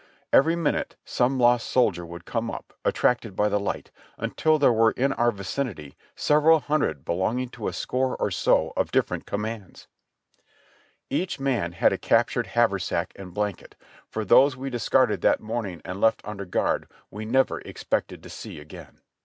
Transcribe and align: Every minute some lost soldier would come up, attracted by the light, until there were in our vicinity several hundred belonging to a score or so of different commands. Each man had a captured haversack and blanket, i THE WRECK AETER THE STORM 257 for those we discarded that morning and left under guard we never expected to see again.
Every 0.33 0.55
minute 0.55 0.95
some 1.05 1.37
lost 1.37 1.69
soldier 1.69 2.03
would 2.03 2.25
come 2.25 2.49
up, 2.49 2.73
attracted 2.83 3.35
by 3.35 3.49
the 3.49 3.59
light, 3.59 3.91
until 4.17 4.57
there 4.57 4.73
were 4.73 4.93
in 4.93 5.13
our 5.13 5.29
vicinity 5.31 5.95
several 6.15 6.59
hundred 6.61 7.05
belonging 7.05 7.49
to 7.49 7.67
a 7.67 7.71
score 7.73 8.17
or 8.17 8.31
so 8.31 8.73
of 8.75 8.89
different 8.91 9.27
commands. 9.27 9.85
Each 11.11 11.39
man 11.39 11.73
had 11.73 11.93
a 11.93 11.99
captured 11.99 12.47
haversack 12.47 13.13
and 13.15 13.31
blanket, 13.31 13.75
i 13.77 13.77
THE 13.77 13.77
WRECK 13.77 13.91
AETER 13.91 14.23
THE 14.23 14.25
STORM 14.25 14.25
257 14.25 14.25
for 14.25 14.25
those 14.25 14.57
we 14.57 14.69
discarded 14.71 15.21
that 15.21 15.39
morning 15.39 15.81
and 15.85 16.01
left 16.01 16.21
under 16.23 16.45
guard 16.45 16.87
we 17.11 17.23
never 17.25 17.59
expected 17.61 18.23
to 18.23 18.29
see 18.31 18.59
again. 18.59 19.01